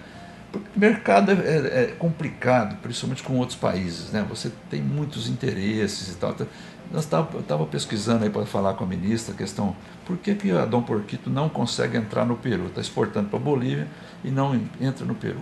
[0.75, 4.25] mercado é, é- é complicado, principalmente com outros países, né?
[4.29, 6.31] Você tem muitos interesses e tal.
[6.31, 6.47] Então,
[6.91, 9.75] Nós estava pesquisando aí para falar com a ministra a questão,
[10.07, 12.65] por que, que a Dom Porquito não consegue entrar no Peru?
[12.65, 13.87] Está exportando para a Bolívia
[14.23, 15.39] e não en- entra no Peru.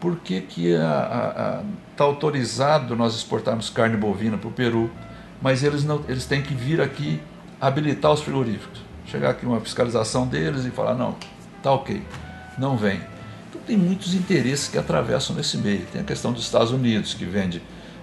[0.00, 1.62] Por que está
[1.98, 4.90] autorizado nós exportarmos carne bovina para o Peru,
[5.42, 7.20] mas eles, não, eles têm que vir aqui
[7.60, 8.80] habilitar os frigoríficos?
[9.06, 11.14] Chegar aqui uma fiscalização deles e falar, não,
[11.62, 12.02] tá ok,
[12.58, 13.00] não vem.
[13.66, 15.86] Tem muitos interesses que atravessam nesse meio.
[15.92, 17.62] Tem a questão dos Estados Unidos, que vende,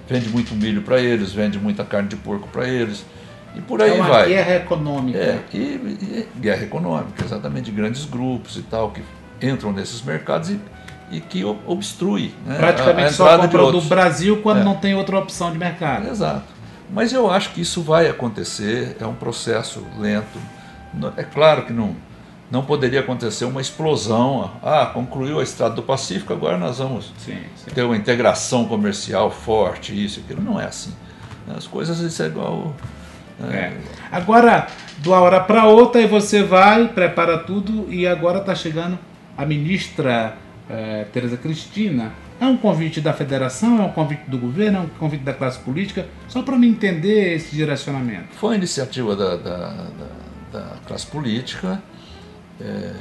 [0.09, 3.05] vende muito milho para eles, vende muita carne de porco para eles,
[3.55, 4.29] e por aí é uma vai.
[4.29, 5.17] guerra econômica.
[5.19, 9.01] É, e, e guerra econômica, exatamente, de grandes grupos e tal, que
[9.41, 10.59] entram nesses mercados e,
[11.11, 13.81] e que ob- obstrui né, a- a Praticamente só compra do.
[13.81, 14.63] Brasil quando É.
[14.63, 16.07] não tem outra opção de mercado.
[16.07, 16.45] Exato.
[16.93, 20.39] Mas eu acho que isso vai acontecer, é um processo lento.
[21.15, 21.95] É claro que não,
[22.51, 24.51] não poderia acontecer uma explosão.
[24.61, 27.71] Ah, concluiu a Estrada do Pacífico, agora nós vamos Sim, sim.
[27.73, 30.41] ter uma integração comercial forte, isso e aquilo.
[30.41, 30.93] Não é assim.
[31.55, 32.75] As coisas, isso é igual.
[33.51, 33.71] É.
[34.11, 34.67] Agora,
[34.99, 38.99] de uma hora para outra, aí você vai, prepara tudo e agora está chegando
[39.37, 40.35] a ministra
[40.69, 42.11] eh, Tereza Cristina.
[42.39, 45.59] É um convite da federação, é um convite do governo, é um convite da classe
[45.59, 48.27] política, só para me entender esse direcionamento.
[48.35, 50.21] Foi iniciativa da, da, da-
[50.59, 51.81] da classe política
[52.63, 52.93] é,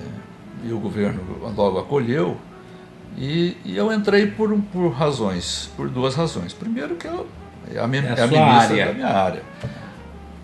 [0.64, 1.20] e o governo
[1.56, 2.36] logo acolheu.
[3.18, 6.52] E, e eu entrei por, por razões, por duas razões.
[6.52, 7.26] Primeiro que eu,
[7.74, 8.86] é a, mi- É a é a sua ministra área.
[8.86, 9.42] da minha área.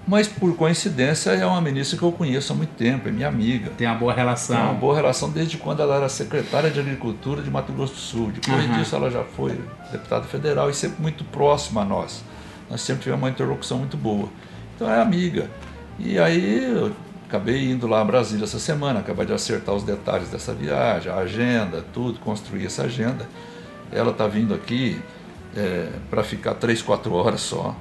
[0.09, 3.71] Mas por coincidência é uma ministra que eu conheço há muito tempo, é minha amiga.
[3.77, 4.55] Tem uma boa relação.
[4.57, 7.99] Tem uma boa relação desde quando ela era secretária de Agricultura de Mato Grosso do
[7.99, 8.31] Sul.
[8.33, 8.79] Depois Aham.
[8.79, 9.59] disso ela já foi
[9.91, 12.23] deputada federal e sempre muito próxima a nós.
[12.71, 14.29] Nós sempre tivemos uma interlocução muito boa.
[14.77, 15.51] Então é amiga.
[15.99, 16.93] E aí eu
[17.29, 21.17] acabei indo lá a Brasília essa semana, acabei de acertar os detalhes dessa viagem, a
[21.17, 23.29] agenda, tudo, construir essa agenda.
[23.93, 25.01] Ela está vindo aqui
[26.11, 27.75] para ficar 3, 4 horas só.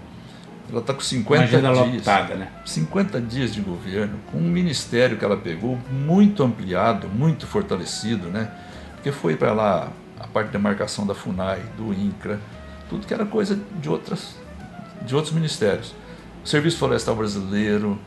[0.69, 1.95] Ela está com 50 Uma agenda dias.
[1.97, 2.51] lotada, né?
[2.65, 8.49] 50 dias de governo, com um ministério que ela pegou muito ampliado, muito fortalecido, né?
[8.95, 12.39] Porque foi para lá a parte de demarcação da FUNAI, do INCRA,
[12.89, 14.35] tudo que era coisa de, outras,
[15.03, 15.93] de outros ministérios.
[16.43, 17.99] O Serviço Florestal Brasileiro,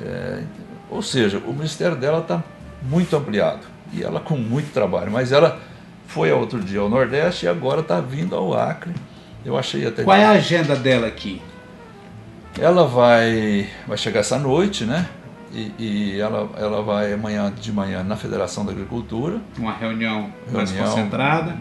[0.00, 0.42] é,
[0.90, 2.42] ou seja, o ministério dela está
[2.82, 5.60] muito ampliado e ela com muito trabalho, mas ela
[6.06, 8.94] foi ao outro dia ao Nordeste e agora está vindo ao Acre.
[9.44, 11.40] Eu achei até Qual é a agenda dela aqui?
[12.60, 15.08] ela vai, vai chegar essa noite, né?
[15.52, 19.40] E, e ela, ela vai amanhã de manhã na Federação da Agricultura.
[19.58, 21.56] Uma reunião, mais reunião, concentrada.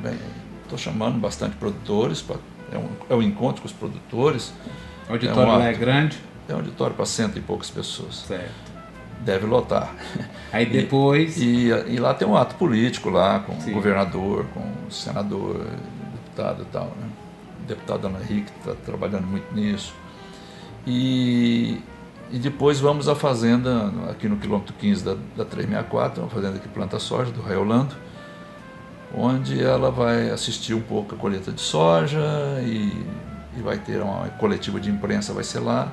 [0.63, 2.37] Estou chamando bastante produtores, pra,
[2.71, 4.53] é, um, é um encontro com os produtores.
[5.09, 5.79] O auditório um lá é ato.
[5.79, 6.17] grande.
[6.47, 8.15] É um auditório para cento e poucas pessoas.
[8.27, 8.71] Certo.
[9.21, 9.93] Deve lotar.
[10.51, 11.37] Aí depois.
[11.37, 13.71] E, e lá tem um ato político lá, com Sim.
[13.71, 15.65] o governador, com o senador,
[16.13, 16.85] deputado e tal.
[16.85, 17.09] Né?
[17.63, 19.93] O deputado Ana Henrique está trabalhando muito nisso.
[20.85, 21.79] E,
[22.31, 26.67] e depois vamos à fazenda, aqui no quilômetro 15 da, da 364, uma fazenda que
[26.67, 27.95] planta soja, do Raiolando,
[29.13, 32.19] onde ela vai assistir um pouco a colheita de soja
[32.63, 33.05] e,
[33.57, 35.91] e vai ter uma coletiva de imprensa, vai ser lá.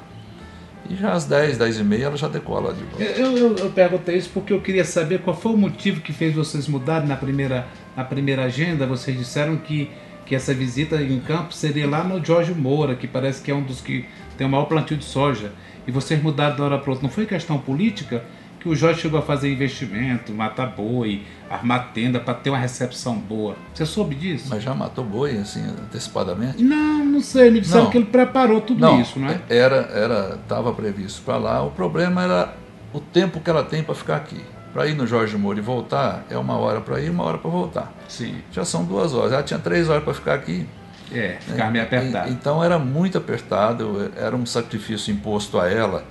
[0.88, 3.02] E já às 10, 10 e meia ela já decola de volta.
[3.02, 6.34] Eu, eu, eu perguntei isso porque eu queria saber qual foi o motivo que fez
[6.34, 8.86] vocês mudarem na primeira, na primeira agenda.
[8.86, 9.90] Vocês disseram que,
[10.24, 13.62] que essa visita em campo seria lá no Jorge Moura, que parece que é um
[13.62, 14.06] dos que
[14.38, 15.52] tem o maior plantio de soja.
[15.86, 17.06] E vocês mudaram da hora para outra.
[17.06, 18.24] Não foi questão política?
[18.60, 23.14] Que o Jorge chegou a fazer investimento, matar boi, armar tenda para ter uma recepção
[23.16, 23.54] boa.
[23.72, 24.46] Você soube disso?
[24.50, 26.62] Mas já matou boi, assim, antecipadamente?
[26.62, 27.50] Não, não sei.
[27.50, 27.90] Me disseram Não.
[27.90, 29.40] que ele preparou tudo Não, isso, não é?
[29.48, 31.62] era, era, estava previsto para lá.
[31.62, 32.54] O problema era
[32.92, 34.40] o tempo que ela tem para ficar aqui.
[34.72, 37.50] Para ir no Jorge Moura e voltar, é uma hora para ir, uma hora para
[37.50, 37.92] voltar.
[38.08, 38.36] Sim.
[38.52, 39.32] Já são duas horas.
[39.32, 40.66] Ela tinha três horas para ficar aqui.
[41.12, 42.28] É, ficava meio apertado.
[42.28, 46.04] E- Então era muito apertado, era um sacrifício imposto a ela.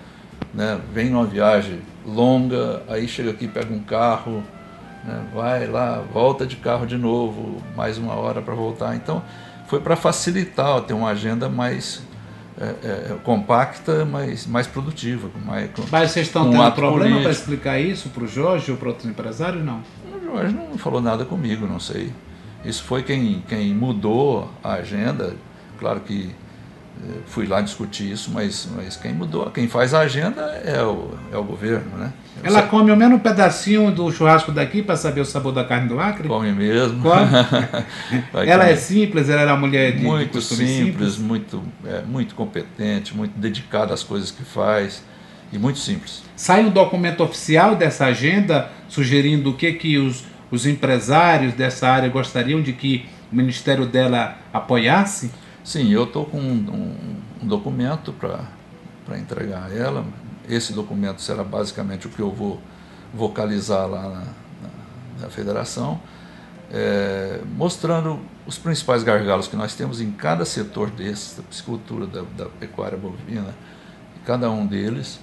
[0.54, 0.80] Né?
[0.94, 4.44] Vem numa viagem longa, aí chega aqui, pega um carro,
[5.04, 5.24] né?
[5.34, 8.96] vai lá, volta de carro de novo, mais uma hora para voltar.
[8.96, 9.22] Então
[9.68, 12.02] foi para facilitar ter uma agenda mais
[12.60, 15.30] é, é, compacta, mas mais produtiva.
[15.46, 18.90] Mais, Mas vocês estão com tendo problema para explicar isso para o Jorge ou para
[18.90, 19.64] outros empresários?
[19.64, 19.82] Não.
[20.12, 22.12] O Jorge não falou nada comigo, não sei.
[22.66, 25.36] Isso foi quem, quem mudou a agenda.
[25.80, 26.34] Claro que
[27.26, 31.38] fui lá discutir isso, mas, mas quem mudou, quem faz a agenda é o, é
[31.38, 32.12] o governo, né?
[32.44, 35.52] Eu Ela sei- come ao menos um pedacinho do churrasco daqui para saber o sabor
[35.54, 36.28] da carne do Acre?
[36.28, 37.02] come mesmo.
[37.02, 37.28] Come.
[38.46, 38.72] Ela comer.
[38.72, 43.16] é simples, ela era uma mulher de, de muito costume simples, muito, é, muito competente,
[43.16, 45.04] muito dedicada às coisas que faz
[45.52, 46.24] e muito simples.
[46.36, 52.10] Sai um documento oficial dessa agenda sugerindo o que, que os, os empresários dessa área
[52.10, 55.32] gostariam de que o ministério dela apoiasse?
[55.68, 60.06] Sim, eu estou com um, um- um documento para entregar a ela.
[60.48, 62.58] Esse documento será basicamente o que eu vou
[63.14, 66.00] vocalizar lá na, na- na federação,
[66.72, 72.22] é, mostrando os principais gargalos que nós temos em cada setor desse, da piscicultura, da,
[72.38, 73.54] da pecuária bovina,
[74.26, 75.20] cada um deles,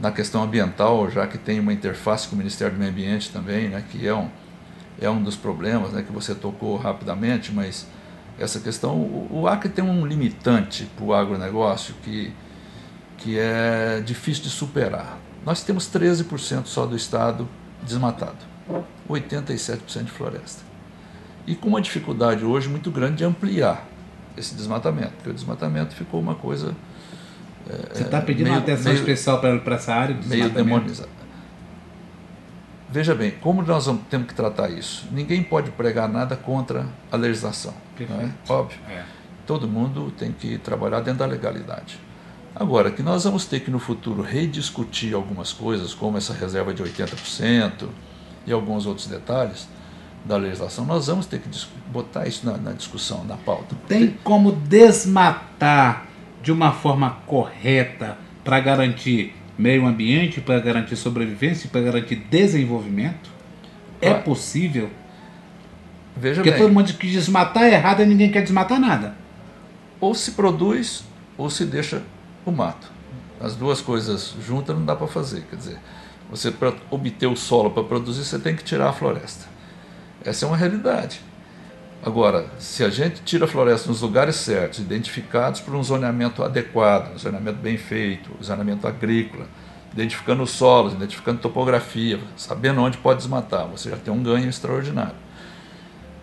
[0.00, 3.68] na questão ambiental, já que tem uma interface com o Ministério do Meio Ambiente também,
[3.68, 4.28] né, que é um,
[5.00, 7.86] é um dos problemas né, que você tocou rapidamente, mas
[8.38, 12.32] essa questão, o, o Acre tem um limitante para o agronegócio que,
[13.16, 15.18] que é difícil de superar.
[15.44, 17.48] Nós temos 13% só do estado
[17.82, 18.36] desmatado,
[19.08, 20.62] 87% de floresta.
[21.46, 23.86] E com uma dificuldade hoje muito grande de ampliar
[24.36, 26.74] esse desmatamento, porque o desmatamento ficou uma coisa
[27.92, 31.08] Você está pedindo meio- uma atenção meio- especial para essa área meio demonizada.
[32.90, 35.06] Veja bem, como nós vamos, temos que tratar isso?
[35.12, 37.74] Ninguém pode pregar nada contra a legislação.
[38.00, 38.08] Não é?
[38.18, 38.52] Perfeito.
[38.52, 38.78] Óbvio.
[38.88, 39.02] É.
[39.46, 41.98] Todo mundo tem que trabalhar dentro da legalidade.
[42.54, 46.82] Agora, que nós vamos ter que no futuro rediscutir algumas coisas, como essa reserva de
[46.82, 47.88] 80%
[48.46, 49.68] e alguns outros detalhes
[50.24, 51.48] da legislação, nós vamos ter que
[51.92, 53.76] botar isso na, na discussão, na pauta.
[53.86, 56.06] Tem como desmatar
[56.42, 63.30] de uma forma correta para garantir meio ambiente, para garantir sobrevivência, para garantir desenvolvimento?
[64.00, 64.88] É possível?
[66.16, 69.14] Veja Porque bem, todo mundo diz que desmatar é errado e ninguém quer desmatar nada.
[70.00, 71.04] ou se produz
[71.36, 72.02] ou se deixa
[72.44, 72.90] o mato.
[73.40, 75.42] As duas coisas juntas não dá para fazer.
[75.48, 75.78] Quer dizer,
[76.30, 79.46] você para obter o solo para produzir, você tem que tirar a floresta.
[80.24, 81.20] Essa é uma realidade.
[82.02, 87.12] Agora, se a gente tira a floresta nos lugares certos, identificados por um zoneamento adequado,
[87.14, 89.46] um zoneamento bem feito, um zoneamento agrícola,
[89.92, 95.14] identificando os solos, identificando topografia, sabendo onde pode desmatar, você já tem um ganho extraordinário.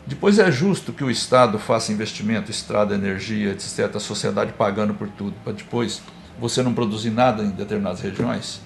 [0.07, 5.09] Depois é justo que o Estado faça investimento, estrada, energia, etc., a sociedade pagando por
[5.09, 6.01] tudo, para depois
[6.39, 8.61] você não produzir nada em determinadas regiões?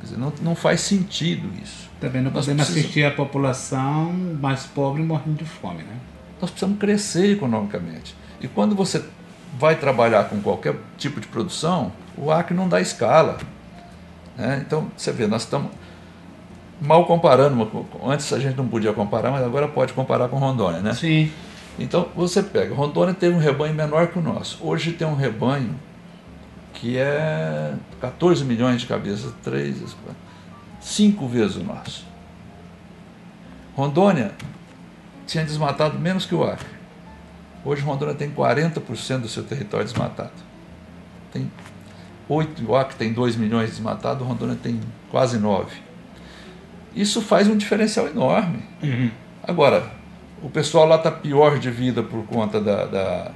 [0.00, 1.88] Quer dizer, não, não faz sentido isso.
[2.00, 5.96] Também não Nós podemos precisamos- assistir a população mais pobre morrendo de fome, né?
[6.40, 8.16] Nós precisamos crescer economicamente.
[8.40, 9.04] E quando você
[9.58, 13.38] vai trabalhar com qualquer tipo de produção, o Acre não dá escala.
[14.36, 14.62] né?
[14.64, 15.70] Então, você vê, nós estamos
[16.80, 17.86] mal comparando.
[18.04, 20.80] Antes a gente não podia comparar, mas agora pode comparar com Rondônia.
[20.80, 20.94] Né?
[20.94, 21.30] Sim.
[21.78, 24.58] Então, você pega, Rondônia teve um rebanho menor que o nosso.
[24.60, 25.74] Hoje tem um rebanho
[26.74, 29.94] que é 14 milhões de cabeças, 3,
[30.80, 32.06] 5 vezes o nosso.
[33.74, 34.32] Rondônia
[35.30, 36.66] tinha desmatado menos que o Acre.
[37.64, 40.32] Hoje Rondônia tem 40% do seu território desmatado.
[41.32, 41.50] Tem
[42.28, 45.66] 8, o Acre tem 2 milhões desmatados, Rondônia tem quase 9.
[46.94, 48.62] Isso faz um diferencial enorme.
[49.42, 49.90] Agora,
[50.42, 53.30] o pessoal lá está pior de vida por conta da, da-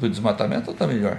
[0.00, 1.18] do desmatamento ou está melhor?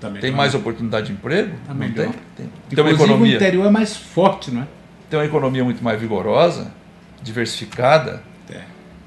[0.00, 0.38] Também Tem não.
[0.38, 1.52] mais oportunidade de emprego?
[1.66, 1.94] Tá não melhor.
[1.94, 2.06] tem?
[2.06, 4.66] Tem, tem uma Inclusive, o economia, interior é mais forte, não é?
[5.10, 6.72] tem uma economia muito mais vigorosa,
[7.22, 8.22] diversificada.
[8.50, 8.62] É.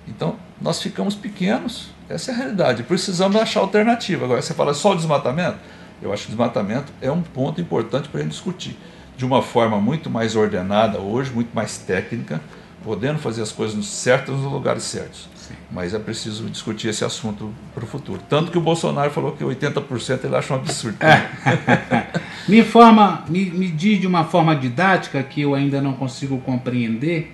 [0.07, 1.89] Então, nós ficamos pequenos.
[2.09, 2.83] Essa é a realidade.
[2.83, 4.23] Precisamos achar alternativa.
[4.23, 5.57] Agora, você fala só o desmatamento?
[6.01, 8.77] Eu acho que o desmatamento é um ponto importante para a gente discutir.
[9.17, 12.41] De uma forma muito mais ordenada hoje, muito mais técnica,
[12.83, 15.27] podendo fazer as coisas certas nos lugares certos.
[15.69, 18.21] Mas é preciso discutir esse assunto para o futuro.
[18.29, 20.97] Tanto que o Bolsonaro falou que 80% ele acha um absurdo.
[22.47, 27.33] Me informa, me, me diz de uma forma didática que eu ainda não consigo compreender.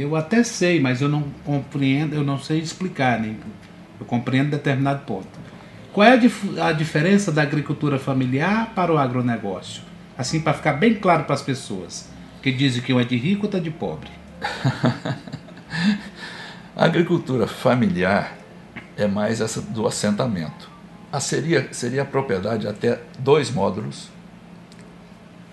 [0.00, 3.36] Eu até sei, mas eu não compreendo, eu não sei explicar, nem
[4.00, 5.28] eu compreendo determinado ponto.
[5.92, 9.82] Qual é a, dif- a diferença da agricultura familiar para o agronegócio?
[10.16, 12.08] Assim, para ficar bem claro para as pessoas
[12.42, 14.08] que dizem que um é de rico, outro é de pobre.
[16.74, 18.38] A agricultura familiar
[18.96, 20.70] é mais essa do assentamento.
[21.12, 24.08] A seria, seria a propriedade até dois módulos.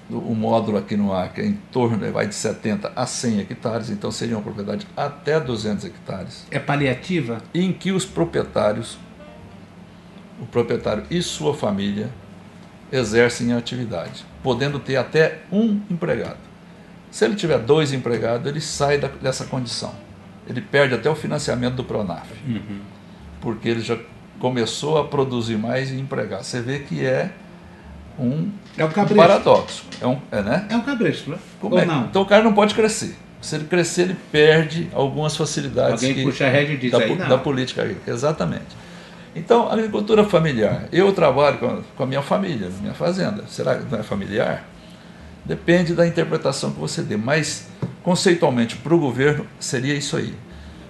[0.10, 4.10] O módulo aqui no Acre é em torno vai de 70 a 100 hectares, então
[4.10, 7.40] seria uma propriedade até 200 hectares, É paliativa?
[7.54, 8.98] em que os proprietários,
[10.42, 12.10] o proprietário e sua família,
[12.90, 16.38] exercem a atividade, podendo ter até um empregado.
[17.12, 19.94] Se ele tiver dois empregados, ele sai da- dessa condição.
[20.48, 22.30] Ele perde até o financiamento do Pronaf,
[23.42, 23.98] porque ele já
[24.40, 26.44] começou a produzir mais e empregar.
[26.46, 27.32] Você vê que é
[28.20, 29.16] um, É um cabresto.
[29.16, 29.84] paradoxo.
[30.02, 30.68] É, um, é, né?
[30.70, 31.38] É um cabresto, né?
[31.60, 31.86] Como é?
[31.86, 32.06] não?
[32.06, 33.16] Então o cara não pode crescer.
[33.42, 36.98] Se ele crescer, ele perde algumas facilidades Alguém que- puxa a rédea e diz da,
[36.98, 37.30] aí, não.
[37.30, 38.16] da política agrícola.
[38.16, 38.66] Exatamente.
[39.36, 40.86] Então, agricultura familiar.
[40.92, 43.44] Eu trabalho com a, com a minha família, na minha fazenda.
[43.48, 44.66] Será que não é familiar?
[45.46, 47.16] Depende da interpretação que você dê.
[47.16, 47.68] Mas,
[48.04, 50.34] conceitualmente, para o governo, seria isso aí.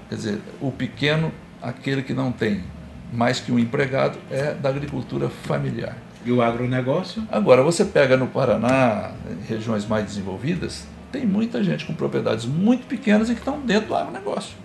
[0.07, 2.63] Quer dizer, o pequeno, aquele que não tem
[3.11, 5.97] mais que um empregado, é da agricultura familiar.
[6.25, 7.23] E o agronegócio?
[7.31, 12.85] Agora, você pega no Paraná, em regiões mais desenvolvidas, tem muita gente com propriedades muito
[12.87, 14.55] pequenas e que estão dentro do agronegócio.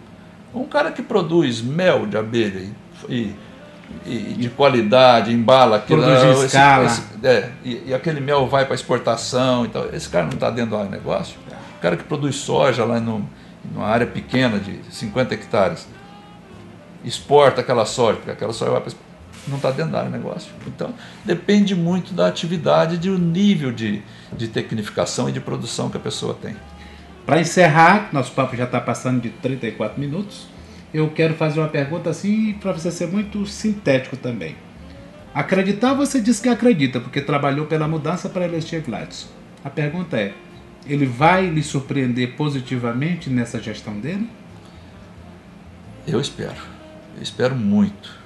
[0.54, 2.68] Um cara que produz mel de abelha
[3.08, 3.34] e, e-
[4.06, 6.02] e de qualidade, embala aquilo.
[6.02, 6.86] Produz escala.
[6.86, 9.64] esse- é, e, e aquele mel vai para exportação.
[9.64, 11.36] Então, esse cara não está dentro do agronegócio.
[11.78, 13.28] O cara que produz soja lá no,
[13.72, 15.86] numa área pequena de 50 hectares,
[17.04, 18.92] exporta aquela soja, porque aquela soja vai para
[19.46, 20.52] não está dentro do agronegócio.
[20.66, 24.02] Então, depende muito da atividade do nível de,
[24.32, 26.56] de tecnificação e de produção que a pessoa tem.
[27.26, 30.46] Para encerrar, nosso papo já está passando de 34 minutos.
[30.92, 34.56] Eu quero fazer uma pergunta assim para você ser muito sintético também.
[35.34, 39.28] Acreditar, você diz que acredita, porque trabalhou pela mudança para eleger Gladys.
[39.64, 40.34] A pergunta é:
[40.86, 44.28] ele vai lhe surpreender positivamente nessa gestão dele?
[46.06, 46.60] Eu espero,
[47.16, 48.21] eu espero muito.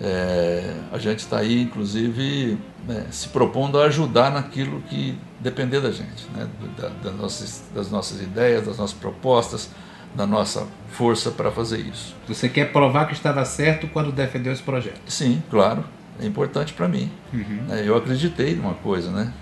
[0.00, 5.90] É, a gente está aí, inclusive, né, se propondo a ajudar naquilo que depender da
[5.90, 9.70] gente, né, da- das, nossas, das nossas ideias, das nossas propostas,
[10.14, 12.14] da nossa força para fazer isso.
[12.28, 15.00] Você quer provar que estava certo quando defendeu esse projeto?
[15.06, 15.84] Sim, claro,
[16.20, 17.10] é importante para mim.
[17.32, 19.32] Né, Eu acreditei numa coisa, né?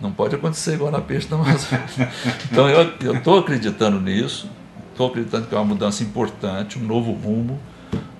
[0.00, 1.84] Não pode acontecer igual na peixe da Amazônia.
[2.50, 4.48] Então eu estou acreditando nisso,
[4.92, 7.60] estou acreditando que é uma mudança importante, um novo rumo,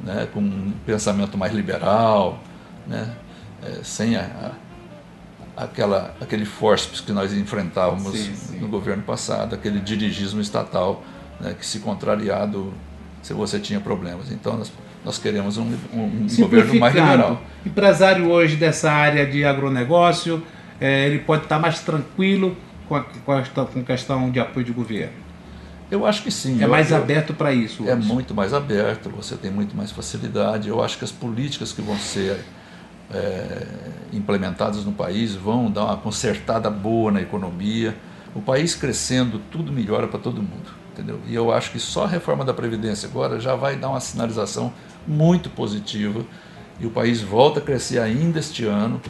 [0.02, 0.28] né?
[0.32, 2.42] com um pensamento mais liberal,
[2.86, 3.14] né?
[3.62, 4.52] É, sem a,
[5.56, 8.58] aquela, aquele forceps que nós enfrentávamos Sim, sim.
[8.58, 11.02] no governo passado, aquele dirigismo estatal,
[11.40, 12.72] né, que se contrariado
[13.22, 14.30] se você tinha problemas.
[14.32, 14.72] Então nós,
[15.04, 17.42] nós queremos um, um- governo mais liberal.
[17.66, 20.42] empresário hoje dessa área de agronegócio,
[20.80, 22.56] eh, ele pode estar mais tranquilo
[22.88, 25.12] com a, com a questão- com questão de apoio de governo.
[25.90, 26.60] Eu acho que sim.
[26.60, 27.88] É eu- mais eu- aberto para isso.
[27.88, 30.68] É muito mais aberto, você tem muito mais facilidade.
[30.68, 32.38] Eu acho que as políticas que vão ser
[33.12, 33.66] é,
[34.12, 37.96] implementadas no país vão dar uma consertada boa na economia.
[38.34, 40.70] O país crescendo, tudo melhora para todo mundo.
[40.92, 41.18] Entendeu?
[41.26, 44.72] E eu acho que só a reforma da Previdência agora já vai dar uma sinalização
[45.06, 46.24] muito positiva
[46.78, 49.00] e o país volta a crescer ainda este ano.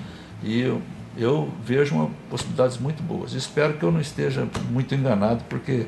[0.43, 0.81] E eu,
[1.17, 3.35] eu vejo uma, possibilidades muito boas.
[3.35, 5.87] Espero que eu não esteja muito enganado, porque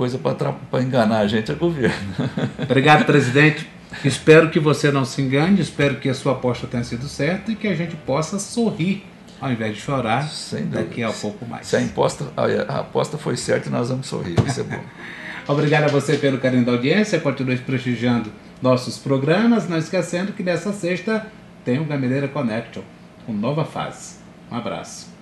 [0.00, 1.94] coisa para enganar a gente é governo.
[2.58, 3.68] Obrigado, presidente.
[4.02, 7.54] Espero que você não se engane, espero que a sua aposta tenha sido certa e
[7.54, 9.04] que a gente possa sorrir
[9.38, 11.66] ao invés de chorar Sem daqui a pouco mais.
[11.66, 14.80] Se a, imposta, a, a aposta foi certa, nós vamos sorrir, vai ser bom.
[15.46, 18.32] Obrigado a você pelo carinho da audiência, continue prestigiando
[18.62, 21.26] nossos programas, não esquecendo que nessa sexta
[21.62, 22.82] tem o Gamileira Connection,
[23.26, 24.14] com nova fase.
[24.50, 25.19] Um abraço.